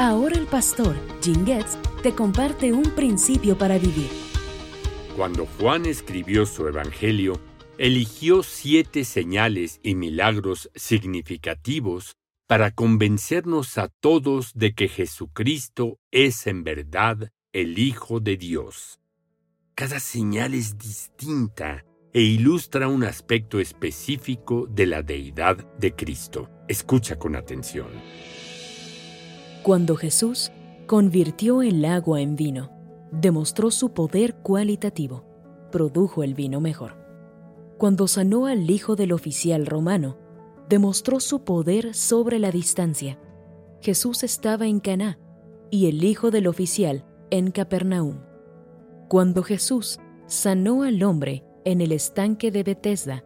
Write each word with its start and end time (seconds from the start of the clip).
Ahora 0.00 0.38
el 0.38 0.46
pastor 0.46 0.96
Jim 1.22 1.44
te 2.02 2.14
comparte 2.14 2.72
un 2.72 2.84
principio 2.84 3.58
para 3.58 3.76
vivir. 3.76 4.08
Cuando 5.14 5.44
Juan 5.44 5.84
escribió 5.84 6.46
su 6.46 6.66
evangelio, 6.66 7.38
eligió 7.76 8.42
siete 8.42 9.04
señales 9.04 9.78
y 9.82 9.96
milagros 9.96 10.70
significativos 10.74 12.16
para 12.46 12.70
convencernos 12.70 13.76
a 13.76 13.88
todos 13.88 14.54
de 14.54 14.72
que 14.72 14.88
Jesucristo 14.88 15.98
es 16.10 16.46
en 16.46 16.64
verdad 16.64 17.30
el 17.52 17.78
Hijo 17.78 18.20
de 18.20 18.38
Dios. 18.38 19.00
Cada 19.74 20.00
señal 20.00 20.54
es 20.54 20.78
distinta 20.78 21.84
e 22.14 22.22
ilustra 22.22 22.88
un 22.88 23.04
aspecto 23.04 23.60
específico 23.60 24.66
de 24.66 24.86
la 24.86 25.02
deidad 25.02 25.58
de 25.76 25.94
Cristo. 25.94 26.48
Escucha 26.68 27.18
con 27.18 27.36
atención. 27.36 27.88
Cuando 29.62 29.94
Jesús 29.94 30.50
convirtió 30.86 31.60
el 31.60 31.84
agua 31.84 32.22
en 32.22 32.34
vino, 32.34 32.70
demostró 33.12 33.70
su 33.70 33.92
poder 33.92 34.36
cualitativo, 34.36 35.24
produjo 35.70 36.22
el 36.22 36.34
vino 36.34 36.62
mejor. 36.62 36.96
Cuando 37.76 38.08
sanó 38.08 38.46
al 38.46 38.70
hijo 38.70 38.96
del 38.96 39.12
oficial 39.12 39.66
romano, 39.66 40.16
demostró 40.70 41.20
su 41.20 41.44
poder 41.44 41.94
sobre 41.94 42.38
la 42.38 42.50
distancia. 42.50 43.18
Jesús 43.82 44.22
estaba 44.22 44.66
en 44.66 44.80
Caná 44.80 45.18
y 45.70 45.88
el 45.88 46.04
hijo 46.04 46.30
del 46.30 46.46
oficial 46.46 47.04
en 47.30 47.50
Capernaum. 47.50 48.20
Cuando 49.08 49.42
Jesús 49.42 49.98
sanó 50.26 50.84
al 50.84 51.02
hombre 51.02 51.44
en 51.66 51.82
el 51.82 51.92
estanque 51.92 52.50
de 52.50 52.62
Bethesda, 52.62 53.24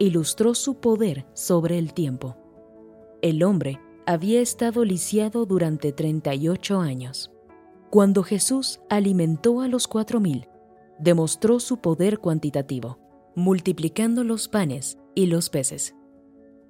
ilustró 0.00 0.54
su 0.54 0.80
poder 0.80 1.26
sobre 1.32 1.78
el 1.78 1.94
tiempo. 1.94 2.36
El 3.22 3.42
hombre 3.44 3.80
había 4.06 4.40
estado 4.40 4.84
lisiado 4.84 5.46
durante 5.46 5.92
38 5.92 6.80
años. 6.80 7.32
Cuando 7.90 8.22
Jesús 8.22 8.80
alimentó 8.88 9.60
a 9.60 9.68
los 9.68 9.88
cuatro 9.88 10.20
mil, 10.20 10.48
demostró 10.98 11.60
su 11.60 11.78
poder 11.78 12.20
cuantitativo, 12.20 12.98
multiplicando 13.34 14.24
los 14.24 14.48
panes 14.48 14.98
y 15.14 15.26
los 15.26 15.50
peces. 15.50 15.94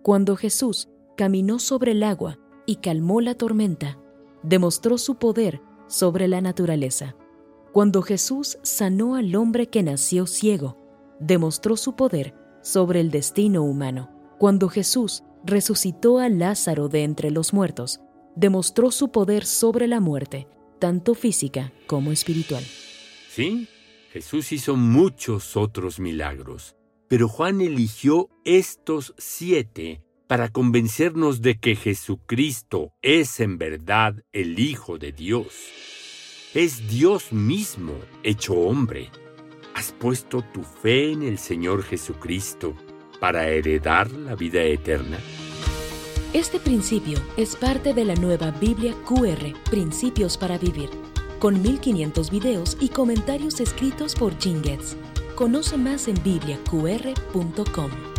Cuando 0.03 0.37
Jesús 0.37 0.89
caminó 1.17 1.59
sobre 1.59 1.92
el 1.92 2.03
agua 2.03 2.39
y 2.64 2.77
calmó 2.77 3.20
la 3.20 3.34
tormenta, 3.34 3.98
demostró 4.42 4.98
su 4.98 5.17
poder 5.17 5.61
sobre 5.87 6.29
la 6.29 6.41
naturaleza. 6.41 7.17
Cuando 7.73 8.03
Jesús 8.03 8.59
sanó 8.62 9.14
al 9.14 9.34
hombre 9.37 9.69
que 9.69 9.83
nació 9.83 10.27
ciego, 10.27 10.79
demostró 11.20 11.77
su 11.77 11.97
poder 11.97 12.34
sobre 12.62 13.01
el 13.01 13.11
destino 13.11 13.62
humano. 13.62 14.11
Cuando 14.39 14.69
Jesús 14.69 15.23
resucitó 15.47 16.19
a 16.19 16.28
Lázaro 16.28 16.89
de 16.89 17.05
entre 17.05 17.30
los 17.30 17.52
muertos, 17.52 18.00
demostró 18.34 18.91
su 18.91 19.11
poder 19.11 19.47
sobre 19.47 19.86
la 19.86 20.00
muerte, 20.00 20.47
tanto 20.78 21.14
física 21.14 21.72
como 21.86 22.12
espiritual. 22.12 22.64
Sí, 23.30 23.69
Jesús 24.12 24.52
hizo 24.52 24.77
muchos 24.77 25.56
otros 25.56 26.00
milagros, 26.00 26.77
pero 27.08 27.28
Juan 27.28 27.61
eligió 27.61 28.28
estos 28.44 29.14
siete 29.19 30.02
para 30.27 30.48
convencernos 30.48 31.41
de 31.41 31.58
que 31.58 31.77
Jesucristo 31.77 32.92
es 33.00 33.41
en 33.41 33.58
verdad 33.58 34.24
el 34.33 34.58
Hijo 34.58 34.98
de 34.98 35.12
Dios. 35.12 35.55
Es 36.55 36.89
Dios 36.89 37.33
mismo 37.33 37.94
hecho 38.22 38.55
hombre. 38.55 39.11
¿Has 39.74 39.92
puesto 39.92 40.42
tu 40.42 40.62
fe 40.62 41.12
en 41.12 41.22
el 41.22 41.39
Señor 41.39 41.83
Jesucristo 41.83 42.74
para 43.20 43.48
heredar 43.48 44.11
la 44.11 44.34
vida 44.34 44.62
eterna? 44.62 45.19
Este 46.33 46.59
principio 46.59 47.19
es 47.37 47.57
parte 47.57 47.95
de 47.95 48.05
la 48.05 48.15
nueva 48.15 48.51
Biblia 48.51 48.95
QR, 49.07 49.53
Principios 49.71 50.37
para 50.37 50.59
Vivir, 50.59 50.91
con 51.39 51.63
1500 51.63 52.31
videos 52.31 52.77
y 52.81 52.89
comentarios 52.89 53.61
escritos 53.61 54.15
por 54.15 54.37
Jim 54.39 54.61
Conoce 55.35 55.79
más 55.79 56.09
en 56.09 56.23
bibliaqr.com. 56.23 58.16